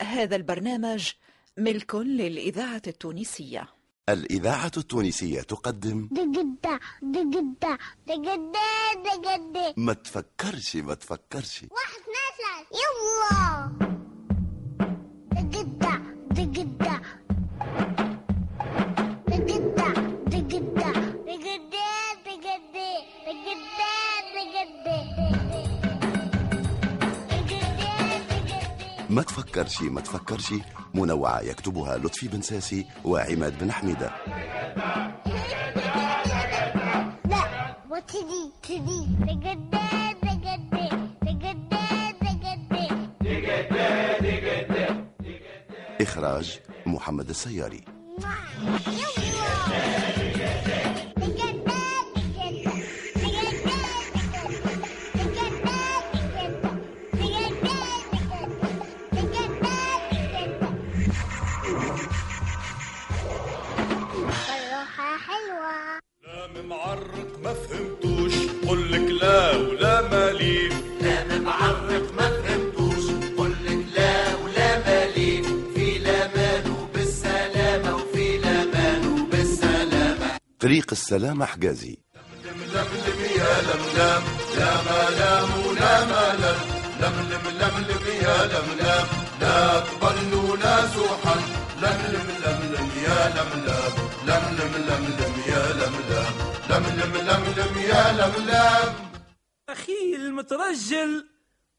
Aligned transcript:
هذا 0.00 0.36
البرنامج 0.36 1.10
ملك 1.58 1.94
للإذاعة 1.94 2.82
التونسية. 2.86 3.68
الإذاعة 4.08 4.72
التونسية 4.76 5.40
تقدم 5.42 6.08
دقدة 6.12 6.80
دقدة 7.02 7.78
دقدة 8.06 8.58
دقدة. 9.04 9.74
ما 9.76 9.92
تفكرش 9.92 10.76
ما 10.76 10.94
تفكرش. 10.94 11.62
واحد 11.70 12.00
اثنين 12.00 12.80
يلا. 12.80 13.93
ما 29.14 29.22
تفكرش 29.22 29.82
ما 29.82 30.00
تفكرش. 30.00 30.54
منوعة 30.94 31.40
يكتبها 31.40 31.98
لطفي 31.98 32.28
بن 32.28 32.42
ساسي 32.42 32.86
وعماد 33.04 33.58
بن 33.58 33.72
حميدة. 33.72 34.10
لا 37.24 37.76
وتدي 37.90 38.52
تدي. 38.62 39.06
إخراج 46.00 46.60
محمد 46.86 47.28
السياري. 47.28 47.84
طريق 80.64 80.86
السلامة 80.92 81.46
حجازي. 81.46 81.98
لم 82.44 82.58
لم 82.74 83.20
يا 83.36 83.62
لم 83.68 83.82
لم 83.96 84.22
لا 84.58 84.72
ما 84.86 85.10
لام 85.18 85.66
ولا 85.66 86.04
ما 86.04 86.24
لم 86.42 86.58
لم 87.00 87.16
لم 87.32 87.44
لم 87.60 87.76
لم 87.88 88.06
يا 88.22 88.38
لم 88.46 88.68
لم 88.80 89.06
لا 89.40 89.78
أقبل 89.78 90.34
ولا 90.34 90.86
سوحا 90.86 91.34
لم 91.82 91.98
لم 92.14 92.28
لم 92.44 92.58
لم 92.74 92.90
يا 93.04 93.20
لم 93.36 93.50
لم 93.66 93.94
لم 94.28 94.44
لم 94.58 94.72
لم 94.88 95.04
لم 95.20 95.34
يا 95.52 95.64
لم 95.80 95.94
لم 96.10 96.32
لم 96.70 96.84
لم 97.00 97.16
لم 97.28 97.42
لم 97.58 97.78
يا 97.82 98.12
لم 98.12 98.34
لم 98.50 98.94
أخي 99.68 100.16
المترجل 100.16 101.28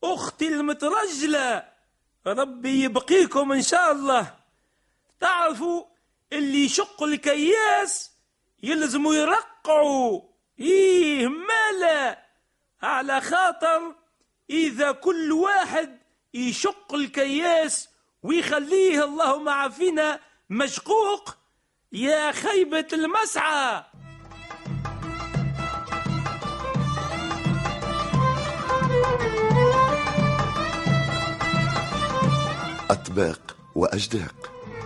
أختي 0.04 0.48
المترجلة 0.48 1.64
ربي 2.28 2.84
يبقيكم 2.84 3.52
إن 3.52 3.62
شاء 3.62 3.92
الله. 3.92 4.34
تعرفوا 5.20 5.84
اللي 6.34 6.66
يشق 6.66 7.04
الكياس 7.04 8.15
يلزموا 8.66 9.16
يرقعوا. 9.16 10.22
إيه 10.60 11.28
مالا؟ 11.28 12.26
على 12.82 13.22
خاطر 13.22 13.96
إذا 14.50 14.92
كل 14.92 15.32
واحد 15.32 16.00
يشق 16.34 16.94
الكياس 16.94 17.90
ويخليه 18.24 19.04
اللهم 19.04 19.50
عافينا 19.50 20.20
مشقوق 20.50 21.36
يا 21.92 22.32
خيبة 22.32 22.88
المسعى. 22.94 23.84
أطباق 32.90 33.58
وأجداق. 33.76 34.55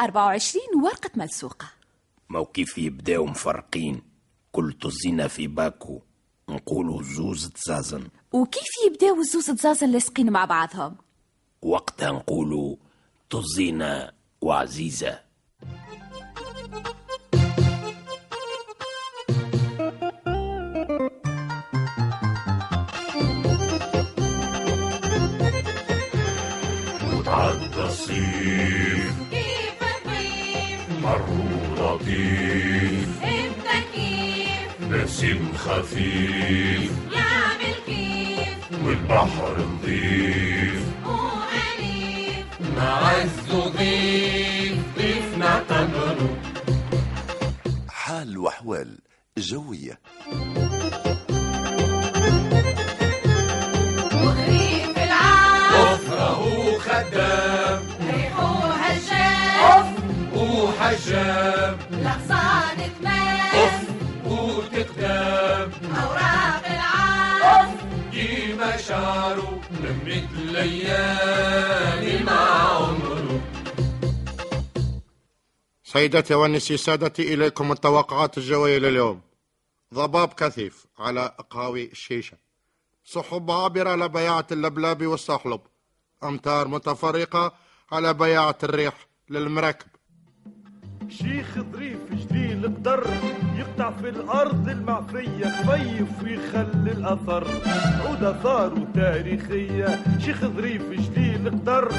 24 0.00 0.62
ورقة 0.84 1.10
ملسوقة 1.16 1.66
ما 2.28 2.44
كيف 2.44 2.78
يبداو 2.78 3.26
مفرقين. 3.26 4.02
كل 4.52 4.72
طزينا 4.72 5.28
في 5.28 5.46
باكو. 5.46 6.02
نقولوا 6.48 7.02
زوز 7.02 7.48
تزازن. 7.50 8.08
وكيف 8.32 8.68
يبداو 8.86 9.20
الزوز 9.20 9.46
تزازن 9.50 9.90
لاصقين 9.90 10.30
مع 10.30 10.44
بعضهم؟ 10.44 10.96
وقتها 11.62 12.12
نقولوا 12.12 12.76
طزينا 13.30 14.12
وعزيزة. 14.40 15.20
وتعدى 27.18 27.82
الصيف 27.84 28.14
كيف 28.14 28.83
مروا 31.14 31.96
لطيف 31.96 33.08
انت 33.24 33.66
كيف 33.94 34.80
نسيم 34.90 35.52
خفيف. 35.56 36.90
يعمل 37.12 37.74
كيف 37.86 38.84
والبحر 38.84 39.58
نظيف. 39.58 40.84
وأليف 41.06 42.46
نعز 42.76 43.50
ضيف. 43.76 44.78
ضيفنا 44.98 45.62
تمره 45.68 46.36
حال 47.88 48.38
وأحوال 48.38 48.98
جوية. 49.38 49.98
وحجام 61.14 61.78
الأغصان 61.92 62.78
تمام 63.00 63.86
وتقدام 64.26 65.70
أوراق 66.02 66.66
العام. 66.66 67.76
ديما 68.10 68.76
شعره 68.76 69.60
لمت 69.70 70.30
الليالي 70.38 72.24
مع 72.24 72.40
عمره. 72.76 73.40
سيدتي 75.84 76.34
والنسي 76.34 76.76
سادتي 76.76 77.34
إليكم 77.34 77.72
التوقعات 77.72 78.38
الجوية 78.38 78.78
لليوم. 78.78 79.20
ضباب 79.94 80.32
كثيف 80.32 80.86
على 80.98 81.34
أقهاوي 81.38 81.84
الشيشة 81.92 82.36
سحب 83.04 83.50
عابرة 83.50 83.90
على 83.90 84.08
بياعة 84.08 84.46
اللبلاب 84.52 85.06
والصحلب 85.06 85.60
أمطار 86.24 86.68
متفرقة 86.68 87.52
على 87.92 88.14
بياعة 88.14 88.58
الريح 88.62 88.94
للمراكب 89.30 89.86
شيخ 91.08 91.58
ظريف 91.72 91.98
جليل 92.12 92.64
قدر 92.64 93.06
يقطع 93.56 93.90
في 93.90 94.08
الأرض 94.08 94.68
المعفيه 94.68 95.44
خفيف 95.44 96.22
ويخلي 96.22 96.92
الأثر. 96.92 97.46
عود 98.06 98.24
آثار 98.24 98.86
تاريخيه 98.94 100.04
شيخ 100.18 100.44
ظريف 100.44 100.82
جليل 100.90 101.50
قدر 101.50 101.92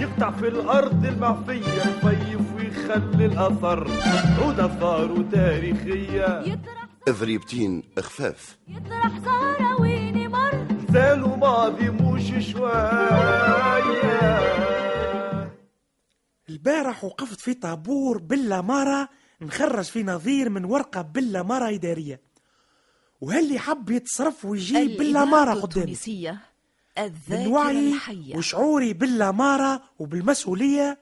يقطع 0.00 0.30
في 0.30 0.48
الأرض 0.48 1.04
المعفيه 1.04 1.80
خفيف 1.80 2.40
ويخلي 2.56 3.26
الأثر. 3.26 3.88
عود 4.42 4.60
آثار 4.60 5.24
تاريخيه 5.32 6.40
يطرح 6.40 6.88
ذريبتين 7.08 7.82
خفاف 7.98 8.58
يطرح 8.68 9.18
زهرة 9.18 9.80
وين 9.80 10.30
مر 10.30 10.66
مثال 10.88 11.38
ماضي 11.38 11.90
مش 11.90 12.52
شوية. 12.52 13.08
البارح 16.48 17.04
وقفت 17.04 17.40
في 17.40 17.54
طابور 17.54 18.18
بالأمارة 18.18 19.08
نخرج 19.40 19.84
في 19.84 20.02
نظير 20.02 20.48
من 20.48 20.64
ورقة 20.64 21.02
بالأمارة 21.02 21.74
إدارية. 21.74 22.20
وهاللي 23.20 23.58
حب 23.58 23.90
يتصرف 23.90 24.44
ويجيب 24.44 24.98
بالأمارة 24.98 25.52
الإذاعة 25.52 25.66
قدامي؟ 25.66 25.86
من 27.28 27.46
وعي 27.46 27.92
الحية 27.92 28.36
وشعوري 28.36 28.92
بالأمارة 28.92 29.82
وبالمسؤولية 29.98 30.98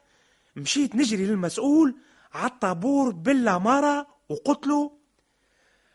مشيت 0.56 0.96
نجري 0.96 1.26
للمسؤول 1.26 1.96
عالطابور 2.34 3.10
بالأمارة 3.10 4.06
وقلت 4.28 4.66
له 4.66 4.90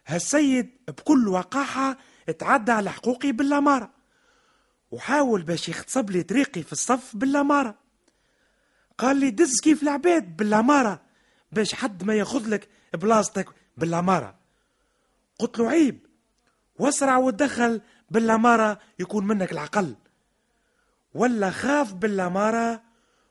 هالسيد 0.08 0.70
بكل 0.88 1.28
وقاحة 1.28 1.98
اتعدى 2.30 2.72
على 2.72 2.92
حقوقي 2.92 3.32
بالأمارة 3.32 3.92
وحاول 4.92 5.42
باش 5.42 5.70
يختصب 5.70 6.10
لي 6.10 6.24
طريقي 6.24 6.64
في 6.64 6.72
الصف 6.72 7.16
بالأمارة 7.16 7.76
قال 9.02 9.18
لي 9.18 9.32
دز 9.32 9.62
كيف 9.64 9.84
العباد 9.84 10.38
بالأمارة 10.38 11.02
باش 11.52 11.74
حد 11.76 12.04
ما 12.04 12.14
ياخذ 12.14 12.50
لك 12.50 12.70
بلاصتك 12.94 13.50
بالأمارة 13.78 14.36
قلت 15.40 15.60
له 15.60 15.70
عيب 15.70 16.06
واسرع 16.80 17.18
وتدخل 17.18 17.82
بالأمارة 18.12 18.80
يكون 19.00 19.28
منك 19.28 19.52
العقل. 19.52 19.96
ولا 21.14 21.50
خاف 21.52 21.94
بالأمارة 21.94 22.84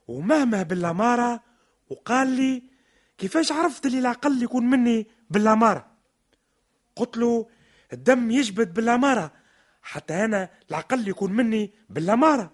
ومهمه 0.09 0.63
بالأمارة 0.63 1.41
وقال 1.91 2.29
لي 2.29 2.63
كيفاش 3.19 3.53
عرفت 3.53 3.87
لي 3.87 3.99
العقل 3.99 4.43
يكون 4.43 4.71
مني 4.71 5.07
بالأمارة 5.31 5.87
قلت 6.97 7.17
له 7.17 7.49
الدم 7.93 8.31
يجبد 8.31 8.75
بالأمارة 8.75 9.33
حتى 9.83 10.25
أنا 10.25 10.51
العقل 10.71 11.09
يكون 11.09 11.33
مني 11.33 11.73
بالأمارة 11.91 12.53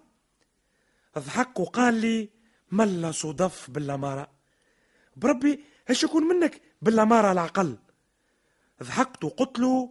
ضحك 1.18 1.60
وقال 1.60 1.94
لي 1.94 2.35
ملا 2.72 3.12
صدف 3.12 3.70
بالأمارة. 3.70 4.28
بربي 5.16 5.64
إيش 5.90 6.04
يكون 6.04 6.22
منك؟ 6.22 6.62
بالأمارة 6.82 7.32
العقل. 7.32 7.78
ضحكت 8.82 9.24
وقلت 9.24 9.90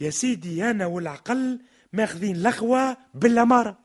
يا 0.00 0.10
سيدي 0.10 0.70
أنا 0.70 0.86
والعقل 0.86 1.60
ماخذين 1.92 2.42
لخوة 2.42 2.96
بالأمارة. 3.14 3.78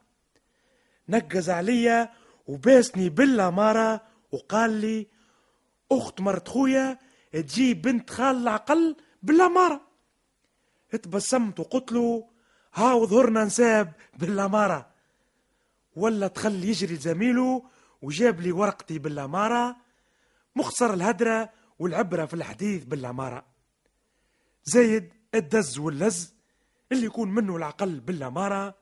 نقز 1.10 1.50
عليا 1.50 2.10
وباسني 2.48 3.10
بالأمارة 3.10 4.02
وقال 4.32 4.72
لي 4.72 5.08
أخت 5.92 6.22
مرت 6.22 6.48
خويا 6.48 6.98
تجيب 7.34 7.82
بنت 7.82 8.10
خال 8.10 8.36
العقل 8.36 8.96
بالأمارة. 9.24 9.82
اتبسمت 10.94 11.60
وقلت 11.60 11.92
له 11.92 12.30
هاو 12.74 13.06
ظهرنا 13.06 13.44
نساب 13.46 13.94
بالأمارة. 14.20 14.90
ولا 15.96 16.28
تخل 16.28 16.64
يجري 16.64 16.96
زميله 16.96 17.64
وجاب 18.02 18.42
لي 18.42 18.52
ورقتي 18.52 19.00
بالأمارة 19.00 19.76
مختصر 20.56 20.94
الهدرة 20.94 21.50
والعبرة 21.80 22.26
في 22.26 22.34
الحديث 22.34 22.84
بالأمارة. 22.84 23.46
زايد 24.64 25.14
الدز 25.36 25.80
واللز 25.80 26.34
اللي 26.92 27.06
يكون 27.06 27.32
منه 27.32 27.56
العقل 27.56 28.00
بالأمارة 28.00 28.76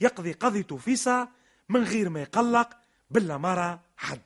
يقضي 0.00 0.32
قضيته 0.32 0.76
فيسا 0.76 1.28
من 1.68 1.82
غير 1.82 2.08
ما 2.08 2.20
يقلق 2.22 2.70
بالأمارة 3.10 3.80
حد. 3.96 4.20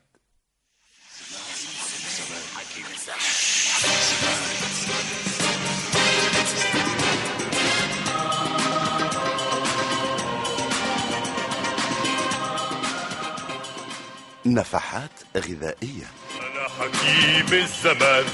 نفحات 14.45 15.37
غذائية. 15.37 16.05
أنا 16.41 16.69
حكيم 16.69 17.59
الزمان. 17.59 18.25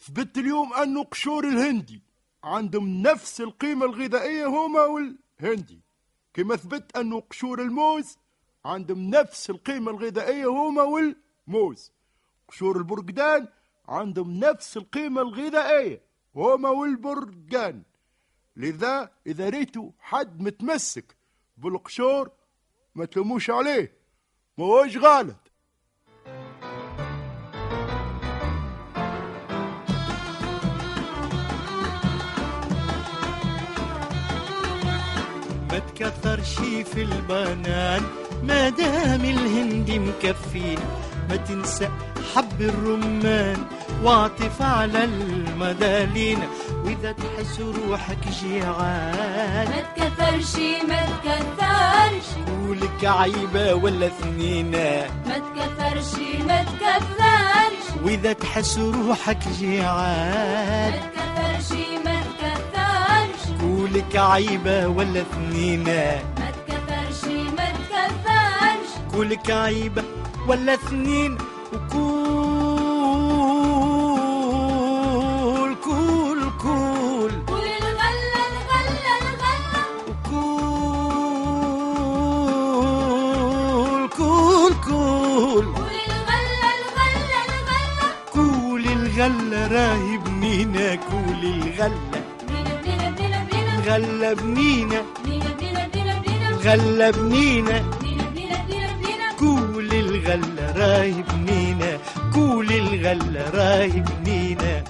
ثبت 0.00 0.38
اليوم 0.38 0.74
أنه 0.74 1.04
قشور 1.04 1.48
الهندي 1.48 2.02
عندهم 2.44 3.02
نفس 3.02 3.40
القيمة 3.40 3.86
الغذائية 3.86 4.46
هما 4.46 4.80
والهندي. 4.80 5.80
كما 6.34 6.56
ثبت 6.56 6.96
أنه 6.96 7.20
قشور 7.20 7.62
الموز 7.62 8.18
عندهم 8.64 9.10
نفس 9.10 9.50
القيمة 9.50 9.90
الغذائية 9.90 10.46
هما 10.46 10.82
والموز. 10.82 11.92
قشور 12.48 12.76
البرقدان 12.76 13.48
عندهم 13.88 14.38
نفس 14.38 14.76
القيمة 14.76 15.22
الغذائية 15.22 16.02
هما 16.36 16.68
والبرقان 16.68 17.82
لذا 18.56 19.10
إذا 19.26 19.48
ريتوا 19.48 19.90
حد 20.00 20.40
متمسك 20.40 21.16
بالقشور 21.56 22.30
ما 22.94 23.04
تلوموش 23.04 23.50
عليه. 23.50 24.05
هوش 24.60 24.96
غلط 24.96 25.36
ما 35.70 35.78
تكثرش 35.78 36.54
في 36.84 37.02
البنان 37.02 38.02
ما 38.42 38.68
دام 38.68 39.20
الهندي 39.24 39.98
مكفين. 39.98 40.78
ما 41.30 41.36
تنسى 41.36 41.88
حب 42.34 42.60
الرمان 42.60 43.56
واعطف 44.02 44.62
على 44.62 45.04
المدالين. 45.04 46.38
وإذا 46.84 47.12
تحس 47.12 47.60
روحك 47.60 48.18
جيعان. 48.42 49.68
ما 49.68 49.80
تكثرش 49.96 50.56
ما 50.88 51.00
تكثرش. 51.24 52.28
قولك 52.46 53.04
عيبة 53.04 53.74
ولا 53.74 54.08
ثنينة. 54.08 55.06
ما 55.26 55.38
تكثرش 55.38 56.12
ما 56.48 56.62
تكثرش. 56.62 58.02
وإذا 58.04 58.32
تحس 58.32 58.78
روحك 58.78 59.46
ما 59.46 59.52
جيعان 59.58 60.92
تكثرش 60.92 61.78
ما 62.04 62.20
تكثرش. 62.20 63.60
قولك 63.60 64.16
عيبة 64.16 64.86
ولا 64.86 65.22
ثنينة. 65.22 66.22
ما 66.38 66.50
تكثرش 66.50 67.24
ما 67.56 67.66
تكثرش. 67.70 69.14
قولك 69.14 69.50
عيبة 69.50 70.02
ولا 70.48 70.74
اثنين 70.74 71.38
وكول 74.36 75.74
كول 75.84 76.40
كول. 76.62 77.30
قول 77.46 77.66
الغلة 77.66 78.42
الغلة 78.52 79.12
الغلة 79.22 79.82
كول 82.76 84.08
كول 84.16 84.72
كول. 84.84 85.64
قول 85.74 85.96
الغلة 86.08 86.68
الغلة 86.78 87.40
الغلة 87.48 88.08
كول 88.32 88.84
الغلة 88.86 89.60
راهي 89.68 90.14
بنينة 90.18 90.94
كول 90.94 91.42
الغلة 91.44 92.20
بينا 92.48 92.74
بينا 92.84 93.10
بينا 93.10 93.38
بينا 93.50 93.72
غلة 93.94 94.30
بنينة 94.34 95.00
بينا 95.24 95.50
بينا 95.60 95.82
بينا 95.92 96.14
بينا 96.20 96.48
غلة 96.64 97.10
بنينة 97.10 97.78
بينا 98.02 98.24
بينا 98.34 98.56
بينا 98.68 98.88
بينا 99.02 99.26
كول 99.38 99.48
الغلة 99.48 99.65
راهي 100.86 101.22
بنينة 101.22 101.98
كول 102.34 102.72
الغلة 102.72 103.50
راهي 103.50 104.02
بنينة 104.08 104.84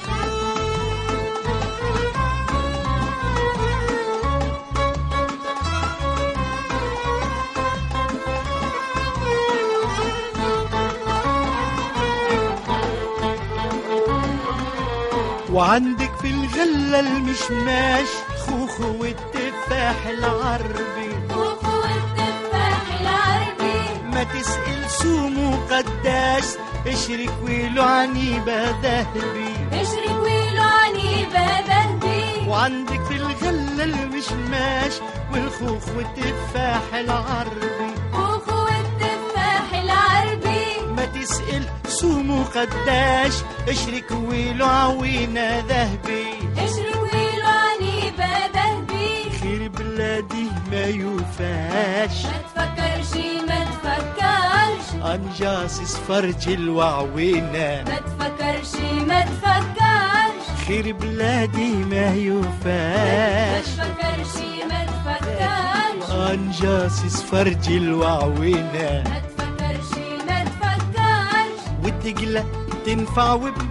وعندك 15.52 16.10
في 16.20 16.30
الغلة 16.30 17.00
المشماش 17.00 18.08
خوخو 18.46 19.00
والتفاح 19.00 20.06
العربي. 20.06 21.10
خوخو 21.30 21.78
التفاح 21.84 23.00
العربي. 23.00 23.78
ما 24.12 24.24
تسأل 24.24 24.65
سومو 25.06 25.50
قداش؟ 25.70 26.44
اشرك 26.86 27.34
ويلو 27.44 27.82
عنيبة 27.82 28.70
ذهبي 28.82 29.52
اشرك 29.72 30.16
ويلو 30.22 30.62
عنيبة 30.62 31.46
ذهبي 31.68 32.48
وعندك 32.48 33.02
في 33.04 33.16
الغلة 33.16 33.84
المشماش 33.84 34.92
والخوخ 35.32 35.84
والتفاح 35.96 36.94
العربي. 36.94 37.90
خوخو 38.12 38.66
التفاح 38.68 39.68
العربي. 39.84 40.66
ما 40.96 41.04
تسأل 41.04 41.64
سومو 41.88 42.42
قداش؟ 42.42 43.34
اشرك 43.68 44.10
ويلو 44.28 44.66
عوينة 44.66 45.64
ذهبي. 45.68 46.26
اشرك 46.58 46.85
ما 50.76 50.84
يوفاش 50.84 52.24
ما 52.26 52.32
تفكرش 52.54 53.24
ما 53.48 53.64
تفكرش. 53.64 55.04
أنجاس 55.14 55.96
فرج 55.96 56.48
الوعوينة. 56.48 57.84
ما 57.88 57.98
تفكرش 58.06 58.80
ما 59.06 59.20
تفكرش. 59.22 60.66
خير 60.66 60.92
بلادي 60.92 61.72
ما 61.74 61.84
ما 61.84 62.14
يوفاش 62.14 63.64
تفكرش 63.64 64.36
ما 64.70 64.84
تفكرش. 64.84 66.10
أنجاس 66.10 67.22
فرج 67.22 67.72
الوعوينة. 67.72 69.02
ما 69.08 69.20
تفكرش 69.28 69.98
ما 70.28 70.44
تفكرش. 70.44 71.84
والدقلة 71.84 72.44
تنفع 72.86 73.32
وبدينا 73.32 73.65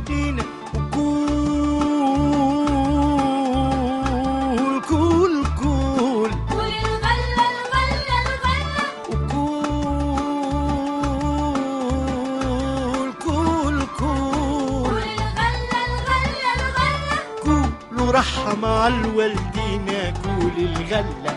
الوالدين 18.88 19.86
كول 20.24 20.58
الغلة. 20.58 21.36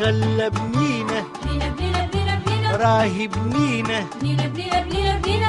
غلة 0.00 0.48
بينا 0.48 1.24
راهي 2.72 3.28
بينا 3.28 4.06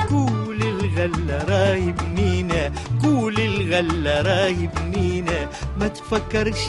كول 0.10 0.62
الغلة 0.62 1.44
راهي 1.50 1.92
بنينة 1.92 2.72
كول 3.02 3.40
الغلة 3.40 4.22
راهي 4.22 4.68
بنينة 4.68 5.48
ما 5.80 5.88
تفكرش 5.88 6.68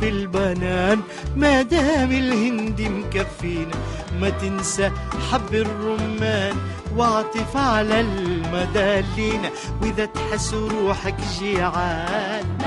في 0.00 0.08
البنان 0.08 1.00
ما 1.36 1.62
دام 1.62 2.12
الهندي 2.12 2.88
مكفينا. 2.88 3.76
ما 4.20 4.30
تنسى 4.30 4.90
حب 5.30 5.54
الرمان 5.54 6.56
واعطف 6.96 7.56
على 7.56 8.00
المدالينا. 8.00 9.50
وإذا 9.82 10.04
تحس 10.04 10.54
روحك 10.54 11.14
جيعان. 11.38 12.57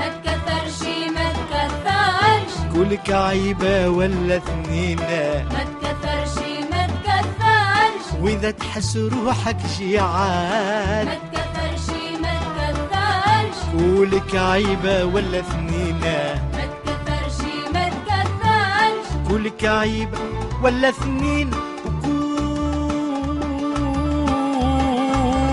كلك 2.82 3.10
عيبة 3.10 3.88
ولا 3.88 4.36
اثنينة 4.36 5.46
ما 5.52 5.64
تكثرش 5.82 6.36
ما 6.70 6.86
تكثرش. 6.86 8.20
وإذا 8.20 8.50
تحس 8.50 8.96
روحك 8.96 9.56
جيعان. 9.78 11.06
ما 11.06 11.14
تكثرش 11.14 11.86
ما 12.22 12.34
تكثرش. 12.56 13.58
كلك 13.78 14.36
عيبة 14.36 15.04
ولا 15.04 15.38
اثنينة 15.40 16.42
ما 16.52 16.64
تكثرش 16.84 17.38
ما 17.74 17.88
تكثرش. 17.88 19.06
كلك 19.28 19.64
عيبة 19.64 20.18
ولا 20.62 20.88
اثنين. 20.88 21.50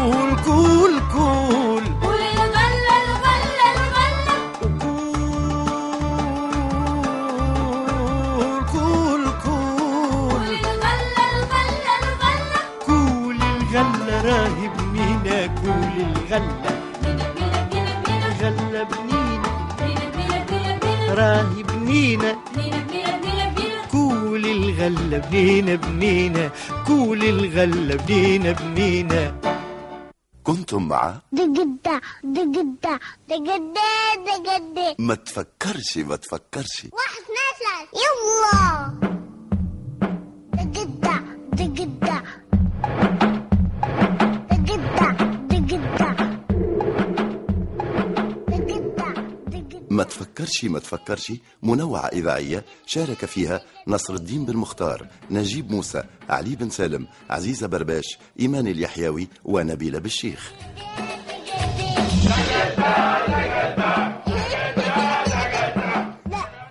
وكول 0.02 0.44
كول 0.46 0.79
بنينة 26.10 26.52
كول 26.88 27.24
الغلة 27.24 27.96
بنينة 27.96 28.52
بنينة 28.52 29.36
كنتم 30.44 30.88
مع 30.88 31.16
دقدة 31.32 32.02
دقدة 32.24 33.00
دقدة 33.30 34.16
دقدة 34.26 34.96
ما 35.00 35.16
تفكرش 35.16 35.98
ما 35.98 36.16
تفكرش. 36.16 36.88
واحد 36.94 37.22
ثلاثة. 37.30 37.90
يلا. 37.94 39.09
ما 49.90 50.04
تفكرش 50.04 50.66
ما 50.66 50.80
تفكرش. 50.80 51.34
منوعة 51.64 52.08
إذاعية 52.08 52.66
شارك 52.86 53.26
فيها 53.26 53.62
نصر 53.88 54.14
الدين 54.14 54.46
بن 54.46 54.58
مختار 54.58 55.08
نجيب 55.32 55.72
موسى 55.72 56.04
علي 56.30 56.56
بن 56.56 56.70
سالم 56.70 57.08
عزيزة 57.30 57.68
برباش 57.68 58.18
إيمان 58.40 58.68
اليحيوي 58.68 59.28
ونبيلة 59.46 60.00
بالشيخ 60.00 60.52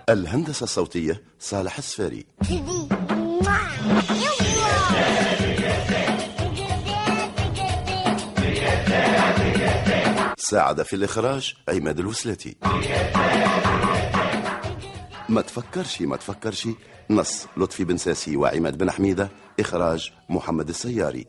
الهندسة 0.09 0.63
الصوتية 0.63 1.21
صالح 1.39 1.77
السفاري. 1.77 2.25
ساعد 10.49 10.81
في 10.81 10.95
الإخراج 10.95 11.53
عماد 11.69 11.99
الوسلاتي 11.99 12.55
ما 15.29 15.41
تفكرش 15.41 16.01
ما 16.01 16.17
تفكرش. 16.17 16.67
نص 17.09 17.45
لطفي 17.57 17.83
بن 17.83 17.97
ساسي 17.97 18.37
وعماد 18.37 18.77
بن 18.77 18.91
حميدة 18.91 19.29
إخراج 19.59 20.11
محمد 20.29 20.69
السياري. 20.69 21.25